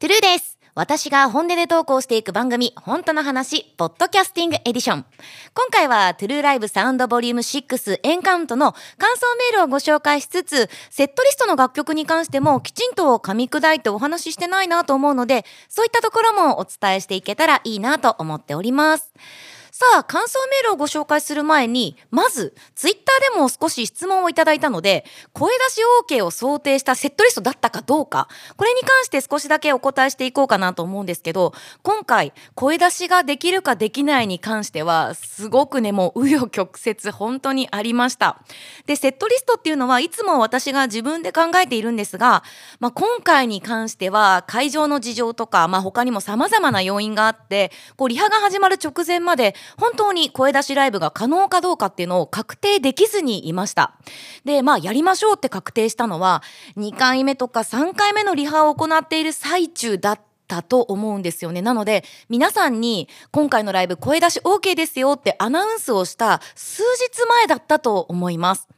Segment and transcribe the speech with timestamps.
[0.00, 0.60] トゥルーです。
[0.76, 5.04] 私が本音で投稿していく番組、本当の話、ポッドキャスティングエディション。
[5.54, 19.12] 今回は、トゥルーライブサウンドボリューム6エンカウントの感想メールをご紹介しつつ、セットリストの楽曲に関してもきちんと噛み砕いてお話ししてないなと思うので、そういったところもお伝えしていけたらいいなと思っております。
[19.80, 25.80] さあ、感想メールをご紹介する前に、まず、ツイッターでも少し質問をいただいたので、声出し
[26.10, 31.52] OK を想定したセットリストだったかどうか、これに関して少しだけお答えしていこうかなと思うんですけど、
[31.84, 38.42] 今回、声出しができるかできないに関しては、すごくね、もう、紆余曲折、本当にありました。
[38.86, 42.42] で、セットリストっていうのは、いつも私が自分で考えているんですが、
[42.80, 53.94] まあ、今回に関しては、会場の事情とか、まあ、他にも様々な要因があって、こう、リハが始まる直前まで、本当に声出しライブが可能かどうかっていうのを確定できずにいました。
[54.44, 56.42] で、まあ、やりましょうって確定したのは、
[56.76, 61.62] 2回目とか3回目のリハを行っている最中だったと思うんですよね。
[61.62, 68.68] なので、皆さんに今回のライブ声出し OK ですよってアナウンスをした数日前だったと思います。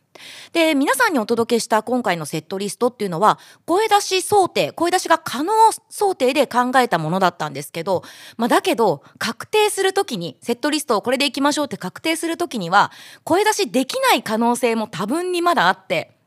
[0.53, 5.53] で、皆さんにお届けした今回のセットリストっていうのは、声出し想定、声出しが可能
[5.89, 8.03] 想定で考えたものだったんですけど、
[8.37, 12.93] まあだけど、確定する時に、セットリストをこれでいきましょうって確定する時には、
[13.25, 16.20] 声出しできない可能性も多分にまだあって、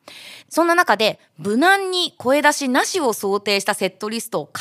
[0.50, 4.52] そんな中で無難に声出しなしを想定したセットリストを考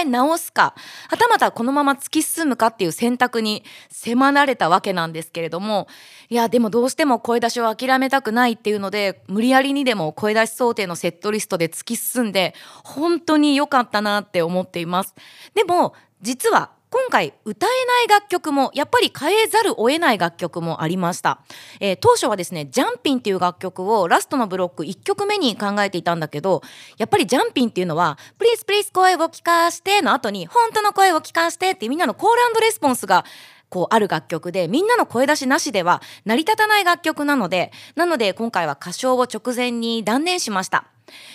[0.00, 0.74] え直すか
[1.08, 5.88] はたまたこのまま突き進むかっていう選択に迫られたわけなんですけれども
[6.30, 15.14] いやでもどうしても声出しを諦めたくないっていうので無理やりにでも声出し想定のセットリストで突き進んで本当に良かったなって思っています。
[15.54, 16.70] でも実は
[17.02, 21.40] 今回歌えない楽曲もやっぱり変えざるを得ない楽曲もありました、
[21.80, 26.62] えー当初はですね「Jumpin'」っていう楽曲をラストのブロック1曲目に考えていたんだけど
[26.98, 33.24] やっぱり「Jumpin'」っていうのは「please please 声を聞かして」の後に「本当の声を聞かして」ってみんなのコールレスポンスが
[33.68, 40.84] こうある楽曲でみんなの声出しなしでは成り立たない楽曲なのでなので今回は歌唱を直前に断念しました。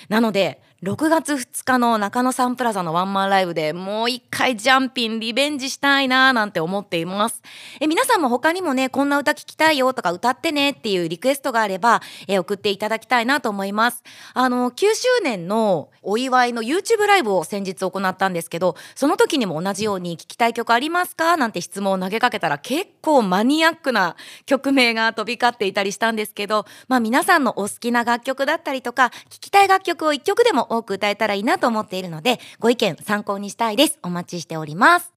[0.09, 7.41] なので6月2日の中野サンプラザのワンマンライブでもう一回 Jumpin' リベンジしたいなーなんて思っています。
[7.81, 14.03] え皆さんも他にもねこんな歌聞きたいよとか歌ってねっていうリクエストがあればえ送っていただきたいなと思います。
[14.35, 33.99] あの9周年のお祝いの YouTube ライブを先日行ったんですけどその時にも同じように聞きたい曲ありますかなんて質問を投げかけたら結構マニアックな曲名が飛び交っていたりしたんですけどまあ皆さんのお好きな楽曲だったりとか聞きたい楽曲を1曲でも多く歌えたらいいなと思っているのでご意見参考にしたいです。
[34.03, 35.11] お待ちしております。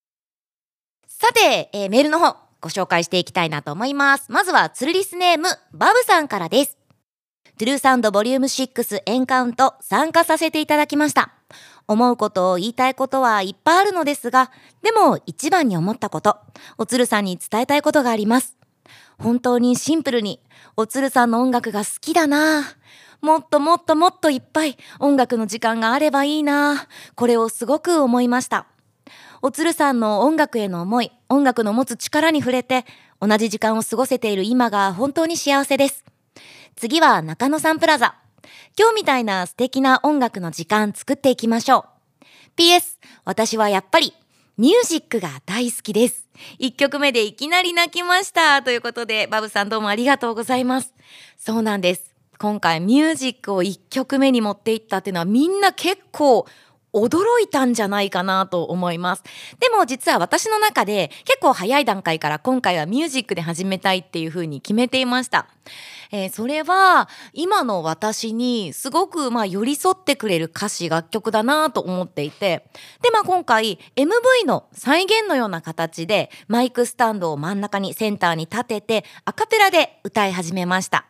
[1.07, 4.27] さて、えーメールの方ご紹介していきたいなと思います。
[4.31, 6.77] まずはツルリスネームバブさんからです。
[7.59, 11.33] トゥルーサンドボリューム6エンカウント参加させていただきました。
[11.87, 14.51] 思うことを言いたいことはいっぱいあるのですが
[14.81, 16.39] でも一番に思ったこと
[16.79, 18.57] おつるさんに伝えたいことがあります。
[19.19, 20.41] 本当にシンプルに
[20.77, 22.63] おつるさんの音楽が好きだな。
[22.63, 22.65] ぁ
[23.21, 26.87] もっともっともっといっぱい音楽の時間があればいいな。
[27.15, 28.67] これをすごく思いました。
[29.43, 32.85] おつるさんの音楽への思い音楽の持つ力に触れて
[33.21, 36.05] 同じ時間を過ごせている今が本当に幸せです。
[36.77, 38.17] 次は中野サンプラザ。
[38.79, 41.87] 今日みたいな素敵な音楽の時間作っていきましょ
[42.23, 42.25] う。
[42.57, 44.15] PS 私はやっぱり
[44.57, 46.29] ミュージックが大好きです。
[46.59, 48.63] 1曲目でいきなり泣きました。
[48.63, 50.95] ということでバブさんどうもありがとうございます。
[51.37, 52.10] そうなんです。
[52.41, 56.47] 今回ミュージックを1曲目に持っていったっていうのはみんな結構
[56.95, 59.23] 驚いたんじゃないかなと思います。
[59.61, 65.49] でも実は私の中で結構早い段階から今回はミュージックで始めたいっていう風に決めていました。
[66.13, 72.65] えーそれは今の私にすごくまあ寄り添ってくれる歌詞楽曲だなと思っていて
[73.03, 81.07] でまあ今回 MV の再現のような形でマイクスタンドを真ん中にセンターに立ててアカペラで歌い始めました。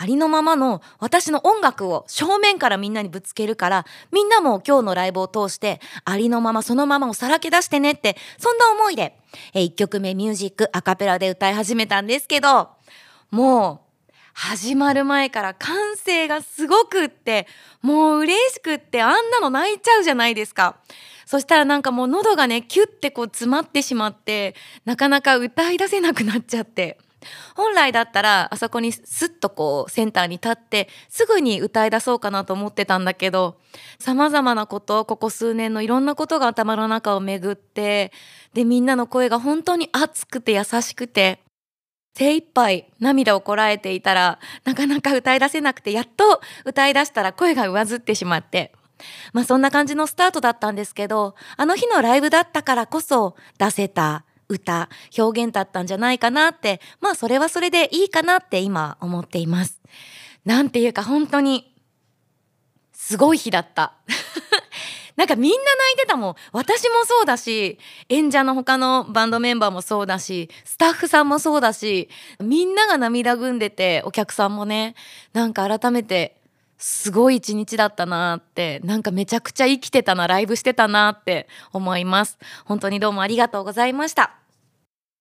[0.00, 9.18] ありのままの私の音楽を正面からみんなにぶつけるからみんなも今日のライブを通してありのままそのままをさらけ出してねってそんな思いで
[9.54, 12.68] え1曲目ミュージックアカペラで歌い始めたんですけど
[13.32, 17.48] もう始まる前から感性がすごくって
[17.82, 20.76] もう嬉しくってあんなの泣いちゃうじゃないですか。
[21.26, 24.54] そしたらなんかもう喉がねキュッてこう詰まってしまって
[24.84, 26.98] なかなか歌い出せなくなっちゃって
[27.56, 33.58] 本来だったらあそこにスッとこうセンターに立ってすぐに歌い出そうかなと思ってたんだけど
[33.98, 38.12] さまざまなことここ数年のいろんなことが頭の中を巡って
[38.54, 41.40] でみんなの声が本当に熱くて優しくて
[42.14, 48.72] 精一杯涙をこらえていたらなかなか歌い出せなくてやっと歌い出したら声が上ずってしまって。
[49.32, 54.24] まあそんな感じのスタートだったんですけど、あの日のライブだったからこそ出せた。
[54.48, 59.80] 歌、表現だったんじゃないかなって、まあそれはそれでいいかなって今思っています。
[60.44, 61.74] なんていうか本当に、
[62.92, 63.94] すごい日だった。
[65.16, 66.34] なんかみんな泣いてたもん。
[66.52, 67.78] 私もそうだし、
[68.08, 72.08] 演者の他のバンドメンバーもそうだし、スタッフさんもそうだし、
[72.38, 74.94] みんなが涙ぐんでて、お客さんもね、
[75.32, 76.37] なんか改めて、
[76.78, 82.38] すごい一日だったなーって、なんかめちゃくちゃ生きてたな、ライブしてたなーって思います。
[82.64, 84.47] 本当にどうもありがとうございました。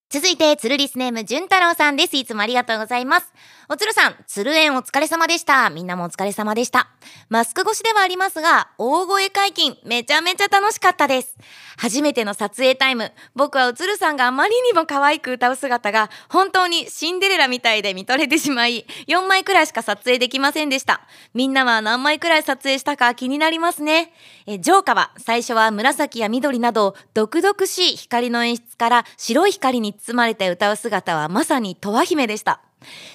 [0.09, 2.15] 続いて、つるリスネーム、じゅん太郎さんです。
[2.15, 3.33] いつもありがとうございます。
[3.67, 5.69] おつるさん、つる園お疲れ様でした。
[5.69, 6.87] みんなもお疲れ様でした。
[7.27, 11.35] マスク越しではありますが、大声解禁、めちゃめちゃ楽しかったです。
[11.75, 21.01] 初めての撮影タイム、僕はおつるさんがあまりにも可愛く歌う姿が、本当にシンデレラみたいで見とれてしまい、4枚くらいしか撮影できませんでした。
[21.33, 24.13] みんなは何枚くらい撮影したか気になりますね。
[24.45, 32.61] え、ジョーカは、最初は紫や緑など、毒々しい光の演出から白い光に包まれて歌う姿はまさにトワ姫でした。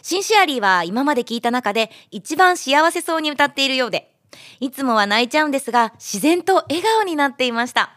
[0.02, 4.14] シンシアリーは今まで聞いた中で一番幸せそうに歌っているようで、
[4.60, 7.92] いつもは泣いちゃうんですが、自然と笑顔になっていました。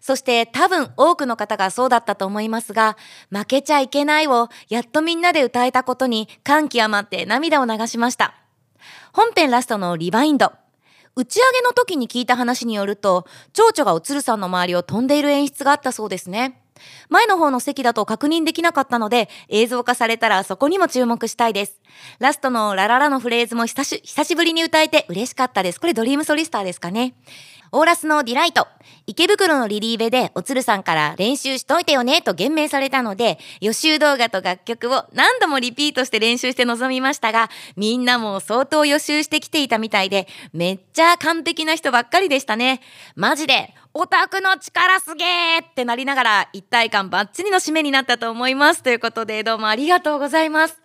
[0.00, 2.96] そして多分多くの方がそうだったと思いますが、
[3.30, 8.34] 負けちゃいけないをやっとみんなで歌えたことに感極まって涙を流しました。
[9.12, 10.52] 本編ラストの Rebind。
[11.16, 16.59] 打ち上げの時に聞いた話によると、蝶々がおつるさんの周りを飛んでいる演出があったそうですね。
[17.08, 21.80] 前の方の席だと確認できなかったので、映像化されたらそこにも注目したいです。
[22.18, 25.80] ラストのラララのフレーズも久し久しぶりに歌えて嬉しかったです。
[25.80, 27.14] これ DREAM SOLISTER ですかね。
[27.72, 28.66] オーラスの Delight。
[29.06, 42.80] 池袋のリリイベでおつるさんから練習しといてよねと厳命されたので、予習動画と楽曲を何度もリピートして練習して臨みましたが、みんなも相当予習してきていたみたいで、めっちゃ完璧な人ばっかりでしたね。
[43.14, 48.84] マジで、オタクの力すげーってなりながら一体感バッチリの締めになったと思います。
[48.84, 50.80] ということでどうもありがとうございます。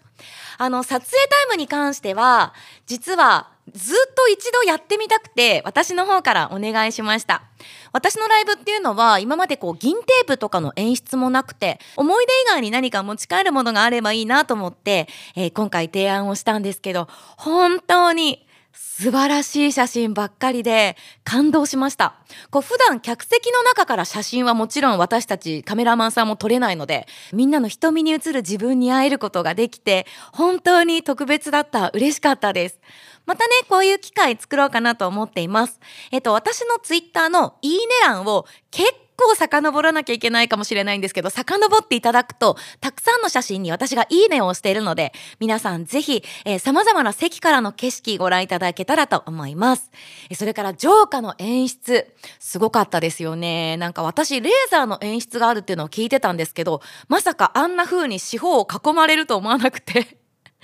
[0.57, 2.53] あの、撮影タイムに関しては、
[2.87, 7.43] 実はずっと一度やってみたくて、私の方からお願いしました。
[7.91, 18.44] 私のライブっていうのは、今までこう、銀テープとかの演出もなくて、思い出以外に何か持ち帰るものがあればいいなと思って、えー、今回提案をしたんですけど、本当に
[18.77, 22.15] 素晴らしい写真ばっかりで感動しました。
[22.49, 31.89] こう普段客席の中から写真はもちろん私たちカメラマンさんも撮れないので、みんなの瞳に映る自分に会えることができて、本当に特別だった。
[31.89, 32.79] 嬉しかったです。
[33.25, 35.79] またね、こういう機会作ろうかなと思っています。
[36.11, 49.91] えっと、私のツイッターのいいね欄を結構遡らなきゃいけないかもしれないんですけど、遡っていただくと、たくさんの写真に私がいいねを押しているので、皆さんぜひ、えー、様々な席からの景色ご覧いただけたらと思います。
[50.33, 53.77] それから、浄化の演出、すごかったですよね。
[53.77, 60.17] なんか私、レーザーの演出があるっていうのを聞いてたんですけど、まさかあんな風に四方を囲まれると思わなくて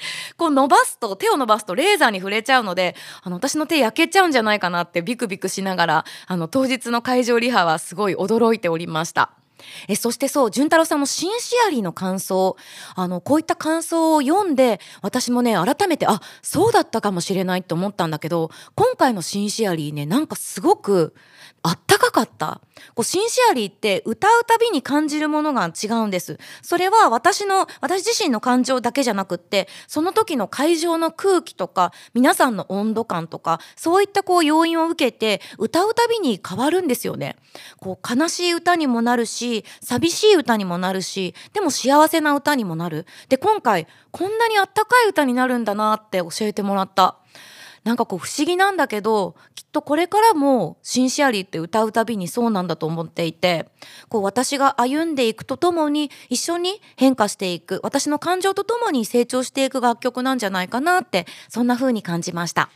[0.37, 9.31] こう伸ばすと手を伸ばすとレーザーに触れちゃうのであの私の手焼けちゃうんじゃないかなってビクビクしながらあの当日の会場リハはすごい驚いておりました。
[9.87, 12.57] えそしてそう潤太郎さんもシンシアリーの感想
[12.95, 21.13] あのこういった感想を読んで私もね改めてあそうだったかもしれないって思ったんだけど今回のシンシアリーねなんかすごく
[21.63, 22.59] あったかかった。
[22.95, 26.39] こうシンシアリーって歌うたびに感じるものが違うんです。
[26.61, 37.37] それは私の、私自身の感情だけじゃなくって、その時の会場の空気とか、皆さんの温度感とか、そういったこう要因を受けて、歌うたびに変わるんですよね。
[37.79, 43.05] こう悲しい歌にもなるし、寂しい歌にもなるし、でも幸せな歌にもなる。
[43.29, 47.20] で、今回、こんなにあったかい歌になるんだなって教えてもらった。
[47.83, 53.69] なんかこう不思議なんだけどきっとこれからも「シンシアリー」って歌うたびにそうなんだと思っていて
[54.07, 62.69] こう私が歩んでいくとともに一緒に変化していく私の感情とともに成長していく楽曲なんじゃないかなってそんな風に感じました。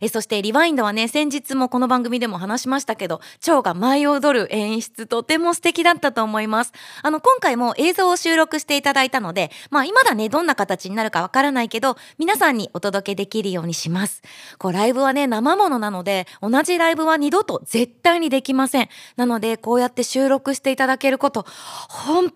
[0.00, 6.72] えそしてリワインドはね先日もこの番組でも話しましたけど蝶が舞い踊る演出とても素敵だったと思います。
[7.02, 14.22] あの今回も映像を収録していただいたのでまあ今だねどんな形になるかわからないけど皆さんにお届けできるようにします。
[14.58, 18.88] こうライブはね生ものなので同じライブは二度と絶対にできません。
[19.16, 21.46] なのでこうやって収録していただけること
[21.88, 22.32] 本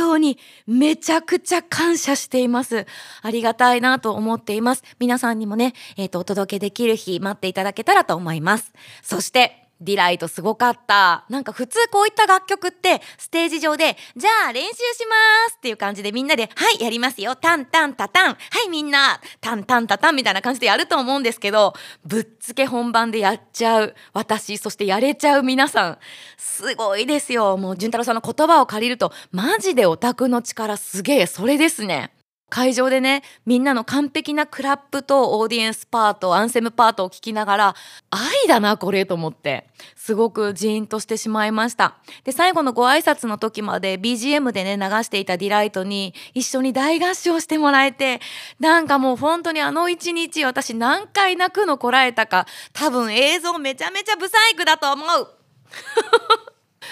[0.00, 2.86] 当にめちゃくちゃ感謝しています。
[3.20, 4.82] ありがたいなと思っています。
[4.98, 8.72] 皆さんにもね、えっ、ー、と、お届けできる日待っていただけたらと思います。
[9.02, 11.24] そして、 Delight すごかった。
[11.28, 17.36] なんか普通こういった楽曲ってステージ上でじゃあ練習しますっていう感じでみんなではいやりますよ。
[17.36, 18.34] タンタンタタン。
[18.34, 19.20] はいみんな。
[19.40, 23.94] タンタンタタンみたいな感じでやると思うんですけどぶっつけ本番でやっちゃう。
[24.12, 25.98] 私そしてやれちゃう皆さん。
[26.36, 27.56] すごいですよ。
[27.56, 31.26] もう潤太郎さんの言葉を借りるとマジでオタクの力すげえ。
[31.26, 32.12] それですね。
[32.50, 37.74] 会場でねみんなの完璧なクラップとオーディエンスパートアンセムパートを聞きながら
[38.10, 39.66] 愛だなこれと思って
[39.96, 41.94] すごくジーンとしてしまいました。
[42.24, 48.20] で最後のご挨拶の時まで BGM でね流していた Delight に一緒に大合唱してもらえて
[48.58, 55.28] なんかもう本当にあの一日私何回泣くのこらえたか多分映像めちゃめちゃブサイクだと思う。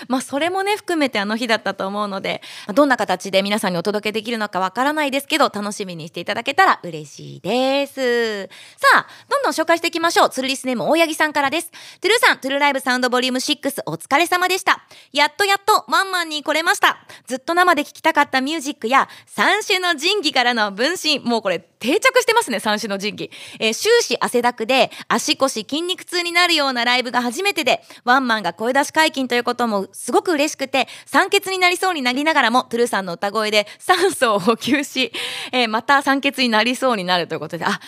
[0.06, 2.42] まあそれもね含めてあの日だったと思うので
[2.74, 8.46] どんな形で皆さんにお届けできるのかわからないですけど楽しみにしていただけたら嬉しいです。
[8.76, 10.30] さあどんどん紹介していきましょう。
[10.30, 11.70] ツルリスネーム大八木さんからです。
[12.00, 14.84] トゥルーさんトゥルーライブサウンドボリューム6お疲れ様でした。
[15.12, 16.98] やっとやっとワンマンに来れました。
[17.26, 21.20] ずっと生で聴きたかったミュージックや三種の神器からの分身。
[21.20, 35.12] もうこれ定着してますね三種の神器、えー、終始汗だくで足腰筋肉痛になるようなライブが初めてでワンマンが声出し解禁ということもすごく嬉しくて酸欠になりそうになりながらもトゥルーさんの歌声で酸素を補給し、
[35.52, 37.80] えー、また酸欠になりそうになるということであ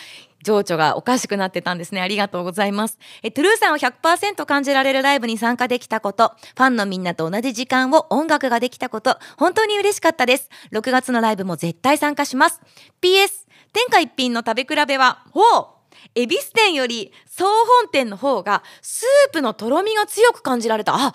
[0.43, 2.01] 情緒がおかしくなってたんですね。
[2.01, 2.97] ありがとうございます。
[3.21, 10.49] え、トゥルーさんを100%感じられるライブに参加できたこと、ファンのみんなと同じ時間を音楽ができたこと、本当に嬉しかったです。
[10.71, 12.59] 6月のライブも絶対参加します。
[13.01, 15.81] PS、天下一品の食べ比べは、ほう
[16.15, 20.95] 恵比寿店より総本店の方がスープのとろみが強く感じられた。
[20.95, 21.13] あ、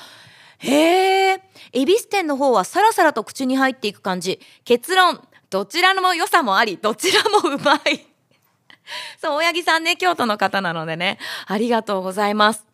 [0.59, 1.43] へえ。
[1.73, 4.41] 恵比寿店の方はサラサラと口に入っていく感じ。
[4.65, 5.21] 結論、
[5.51, 8.07] どちらの良さもあり、どちらもうまい。
[9.21, 12.65] そう、大八木さんね、京都の方なのでね、ありがとうございます。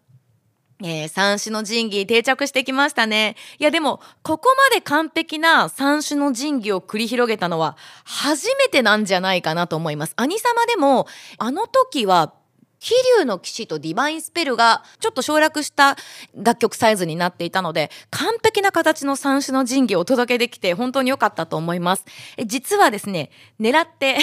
[0.84, 3.36] えー、三種の神器定着してきましたね。
[3.58, 10.14] いやでも、ここまで完璧な三種の神器を繰り広げたのは初めてなんじゃないかなと思います。
[10.16, 11.06] 兄様でも、
[11.38, 12.34] あの時は
[12.82, 15.96] 飛竜の騎士とディバインスペルがちょっと省略した
[16.34, 22.04] 楽曲サイズになっていたので完璧な形の三種の神器をお届けできて本当に良かったと思います。
[22.36, 24.18] え実はですね狙って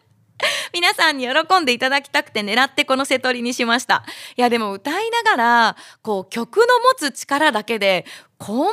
[0.72, 4.02] 皆さんに喜んでいただきたくて狙ってこの瀬取りにしました。
[4.36, 6.64] いやでも歌いながらこう曲の
[7.00, 8.06] 持つ力だけで
[8.38, 8.72] こんなに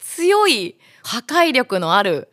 [0.00, 2.28] 強い破壊力のある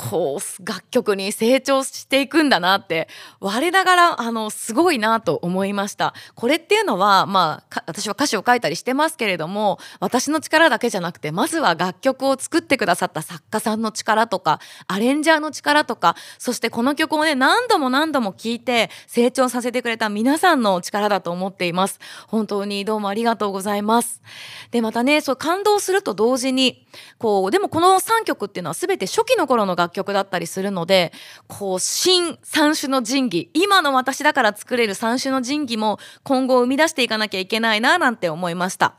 [0.00, 3.08] こう楽曲に成長していくんだなって
[3.40, 6.14] 我ながらあのすごいなと思いました。
[6.36, 21.98] これっていうのはまあ私は歌詞を書いたりしてますけれども私の力だけじゃなくてまずは楽曲を作ってくださった作家さんの力とかアレンジャーの力とかそしてこの曲をね何度も何度も聴いて成長させてくれた皆さんの力だと思っています。
[22.28, 24.22] 本当にどうもありがとうございます。
[24.70, 26.86] でまたねそう感動すると同時に
[27.18, 31.12] こうでもこの3曲っていうのは全て初期の頃の楽曲だったりするので
[31.46, 38.94] こう新三種の神器今の私だから作れる三種の神器も今後生み出していかなきゃいけないななんて思いました。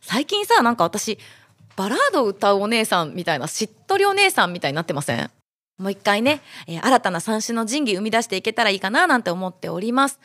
[0.00, 1.18] 最近さなんか私
[1.76, 5.30] バラードを歌うお姉さんみたいなしっとりお姉さんみたいになってません？
[5.76, 10.20] もう一回ね、えー、新たな三種の神器生み出していけたらいいかななんて思っております。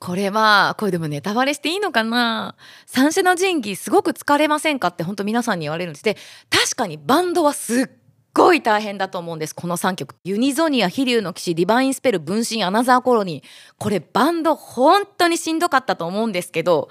[0.00, 2.56] これは、これでもネタバレしていいのかな？
[2.86, 4.88] 三種の神器すごく疲れませんか？
[4.88, 6.02] って本当皆さんに言われるんです。
[6.02, 6.16] で、
[6.48, 7.86] 確かにバンドはすっ
[8.32, 9.54] ごい大変だと思うんです。
[9.54, 10.14] この3曲。
[10.24, 13.44] ユニゾニア、飛竜の騎士、ディバインスペル、分身、アナザーコロニー。
[13.78, 16.88] これバンド本当にしんどかったと思うんですけど、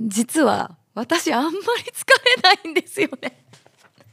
[0.00, 2.06] 実は私あんまり疲
[2.36, 3.44] れないんですよね。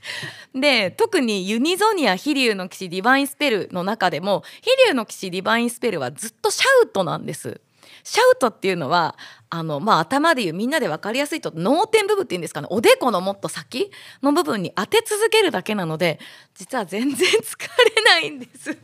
[0.54, 7.62] で特にユニゾニア飛竜の騎士ディバインスペルの中でも飛竜の騎士ディバインスペルはずっとシャウトなんです。
[8.04, 9.16] シャウトっていうのは
[9.50, 16.20] あの、まあ、頭で言うみんなで分かりやすいと脳天部分っていうんですかねおでこのもっと先の部分に当て続けるだけなので
[16.56, 17.58] 実は全然疲
[17.96, 18.78] れないんです。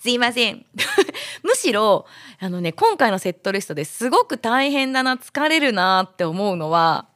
[0.00, 0.66] すいません
[1.44, 2.06] むしろ
[2.40, 7.06] あのね今回のセットリストですごく大変だな疲れるなって思うのは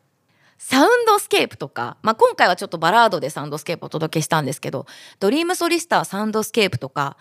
[0.59, 4.87] Soundscape とか、まあ、今回はちょっとバラードで Soundscape をお届けしたんですけど
[5.21, 7.17] DREAM SOLISTER、Soundscape とか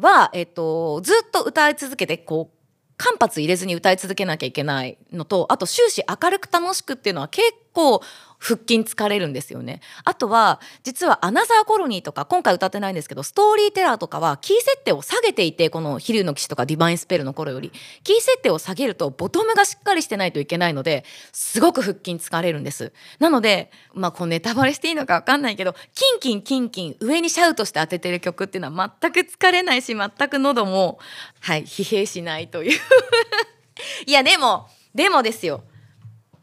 [0.00, 2.55] は、えっと、ずっと歌い続けてこう
[2.96, 8.00] 間髪入れずに歌い続けなきゃいけないのとあと終始明るく楽しくっていうのは結構
[8.46, 9.80] 腹筋疲れるんですよね。
[10.04, 17.72] あとは実は Another colony とか今回歌ってないんですけど Storyteller とかはキー設定を下げていてこの飛竜の騎士とか Divine Spell の頃より。
[18.04, 22.92] キー設定を下げるとボトムがしっかりしてないといけないのですごく腹筋疲れるんです。
[23.18, 31.00] なのでまあこうネタバレしていいのか分かんないけどキンキンキンキン上にシャウトして当ててる曲っていうのは全く疲れないし全く喉も
[31.40, 32.78] はい疲弊しないという。
[34.06, 35.64] いやでもでもですよ。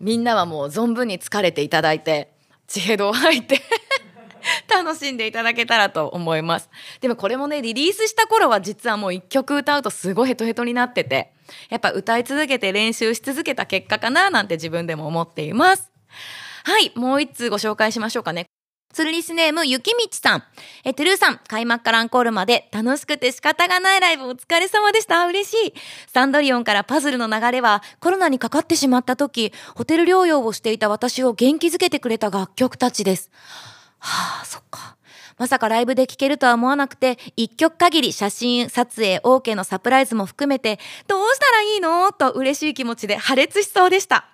[0.03, 2.33] みんなはもう存分に疲れていただいて
[2.67, 3.62] 地平道入って
[4.69, 6.69] 楽しんでいただけたらと思います。
[7.00, 11.31] でもこれもねリリースした頃は実はもう一曲歌うとすごいヘトヘトになってて
[11.69, 15.89] やっぱ歌い続けて練習し続けた結果かななんて自分でも思っています。
[16.65, 18.52] はいもう一通ご紹介しましょうかね。
[18.94, 20.44] ツルリスネーム、ゆきみちさん。
[20.84, 25.26] え、トゥルーさん、開幕からアンコールまで楽しくて仕方がないライブお疲れ様でした。
[25.26, 25.74] 嬉しい。
[26.14, 33.32] サンドリオンからパズルの流れは、コロナにかかってしまった時、ホテル療養をしていた私を元気づけてくれた楽曲たちです。
[33.98, 34.96] はあ、そっか。
[35.40, 42.12] まさかライブで聴けるとは思わなくて、一曲限り写真撮影 OK のサプライズも含めて、どうしたらいいの？
[42.12, 44.28] と嬉しい気持ちで破裂しそうでした。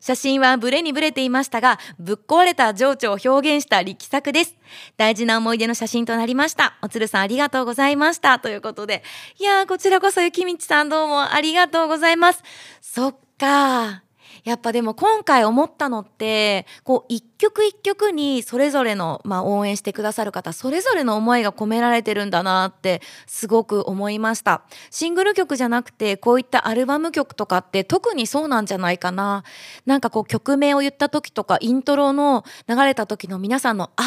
[0.00, 4.54] 写真はブレにブレていましたが、ぶっ壊れた情緒を表現した力作です。
[4.96, 6.76] 大事な思い出の写真となりました。
[6.82, 8.38] おつるさんありがとうございました。
[8.38, 9.02] ということで。
[9.38, 12.42] いやー、こちらこそゆきみちさんどうもありがとうございます。
[12.80, 14.05] そっか
[14.46, 24.62] やっぱでも今回思ったのってこう一曲一曲にそれぞれの、まあ、応援してくださる方それぞれの思いが込められてるんだなってすごく思いました。
[24.92, 29.42] シングル曲じゃなくてこういったアルバム曲とかって特にそうなんじゃないかな。
[29.84, 34.06] なんかこう曲名を言った時とかイントロの流れた時の皆さんの「あー」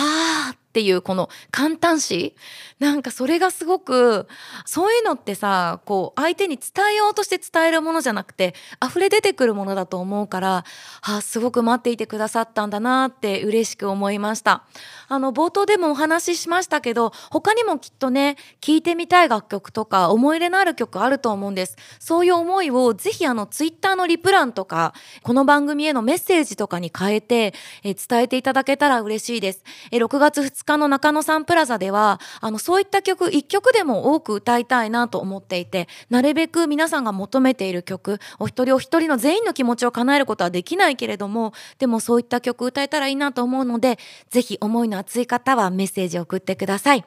[0.70, 2.36] っていうこの簡単詞。
[2.80, 4.28] なんかそれがすごく
[4.66, 10.64] そういうのってさこう相手に伝えようとして伝えるものじゃなくて溢れ出てくるものだと思うから
[11.02, 14.64] あすごく待っていてくださったんだなって嬉しく思いました。
[15.10, 21.76] あの冒頭でもお話ししましたけど他にもきっとね聴いてみたい楽曲とか思い入れのある曲あると思うんです。
[22.00, 29.64] そういう思いをぜひあのツイッターのリプランとかこの番組へのメッセージとかに変えてえ伝えていただけたら嬉しいです。
[29.92, 43.98] え6月2日の中野サンプラザではあのそういった曲1曲でも多く歌いたいなと思っていてなるべく皆さんが求めている曲お一人お一人の全員の気持ちを叶えることはできないけれどもでもそういった曲歌えたらいいなと思うので
[44.30, 47.06] ぜひ思いの熱い方はメッセージを送ってください。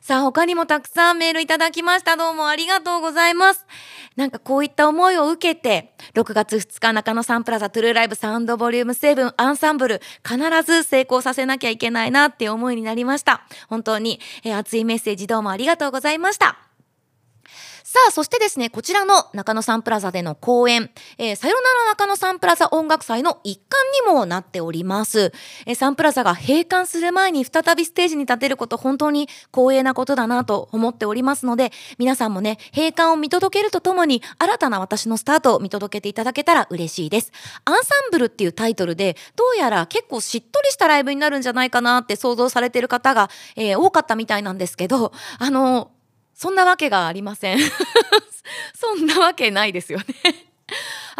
[0.00, 2.16] さあ他にもたくさんメールいただきました。
[2.16, 3.66] どうもありがとうございます。
[4.16, 13.42] なんかこういった思いを受けて6月2日中野サンプラザトゥルーライブサウンドボリューム7アンサンブル必ず成功させなきゃいけないなっていう思いになりました。
[13.68, 16.69] 本当に、えー、熱いメッセージどうもありがとうございました。
[17.92, 25.32] さあ、そしてですね、こちらの中野サンプラザでの公演、えー、さよなら中野サンプラザ音楽祭の一環にもなっております。
[25.66, 37.32] えー、サンプラザが閉館する前に再びステージに立てること本当に光栄なことだなと思っておりますので、皆さんもね、閉館を見届けるとともに、新たな私のスタートを見届けていただけたら嬉しいです。
[37.64, 45.90] アンサンブルっていうタイトルで、どうやら結構しっとりしたライブになるんじゃないかなって想像されてる方が、えー、多かったみたいなんですけど、あの
[46.40, 47.58] そんなわけがありません。
[48.74, 50.06] そんなわけないですよね。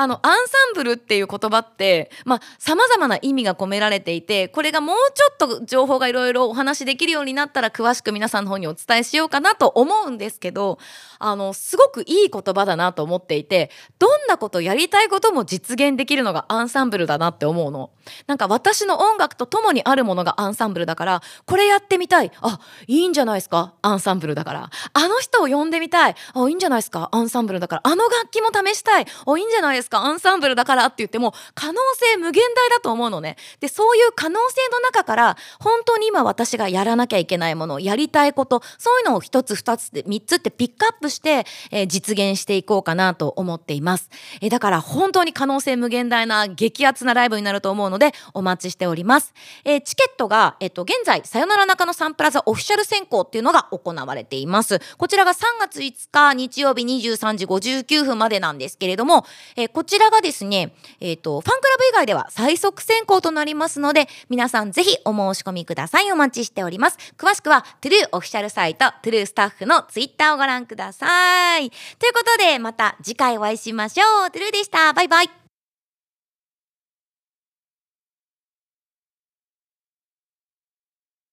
[0.02, 10.78] あのアンサンブルっていう言葉ってまあ様々な意味が込められていてこれがもうちょっと情報がいろいろお話しできるようになったら詳しく皆さんの方にお伝えしようかなと思うんですけど
[11.18, 17.90] あのすごくいい言葉だなと思っていてどんなことやりたいことも実現できるのがアンサンブルだなって思うの。
[18.26, 22.32] なんか私の音楽と共にあるものがアンサンブルだからこれやってみたい。
[22.40, 23.74] あいいんじゃないですか？
[23.82, 24.70] アンサンブルだから。
[24.94, 26.14] あの人を呼んでみたい。
[26.32, 27.10] あいいんじゃないですか？
[27.12, 27.82] アンサンブルだから。
[27.84, 29.04] あの楽器も試したい。
[29.04, 29.89] あいいんじゃないですか？
[29.98, 31.78] アンサンブルだからって言っても可能
[32.12, 33.36] 性無限大だと思うのね。
[33.60, 44.10] でそういう可能性の中から本当に今私がやらなきゃいけないものやりたいことそういうのを一つ二つで三つってピックアップして、えー、実現していこうかなと思っています。
[44.40, 49.32] え、だから本当に可能性無限大な激アツなライブになると思うのでお待ちしております。
[49.64, 54.80] えー、チケットが、えっと、現在さよなら中野サンプラザオフィシャル先行っていうのが行われています。
[54.96, 59.24] こちらが3月5日日曜日23時59分までなんですけれども、
[59.56, 66.10] えこちらがですね、えっ、ー、と、ファンクラブ以外では最速先行となりますので、皆さんぜひお申し込みください。
[66.12, 66.98] お待ちしております。
[67.16, 71.70] 詳しくは、 TRUEオフィシャルサイト、 TRUEスタッフのツイッターをご覧ください。
[71.70, 74.30] ということで、また次回お会いしましょう。
[74.30, 74.92] TRUEでした。
[74.92, 75.39] バイバイ。